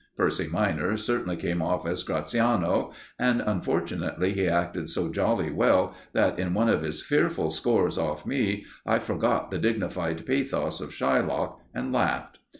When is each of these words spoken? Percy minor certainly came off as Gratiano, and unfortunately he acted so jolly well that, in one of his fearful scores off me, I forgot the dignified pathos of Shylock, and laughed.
Percy 0.17 0.47
minor 0.47 0.97
certainly 0.97 1.35
came 1.35 1.61
off 1.61 1.85
as 1.85 2.01
Gratiano, 2.03 2.91
and 3.19 3.39
unfortunately 3.39 4.33
he 4.33 4.47
acted 4.47 4.89
so 4.89 5.09
jolly 5.11 5.51
well 5.51 5.93
that, 6.13 6.39
in 6.39 6.55
one 6.55 6.69
of 6.69 6.81
his 6.81 7.03
fearful 7.03 7.51
scores 7.51 7.99
off 7.99 8.25
me, 8.25 8.65
I 8.83 8.97
forgot 8.97 9.51
the 9.51 9.59
dignified 9.59 10.25
pathos 10.25 10.81
of 10.81 10.89
Shylock, 10.91 11.59
and 11.71 11.93
laughed. 11.93 12.39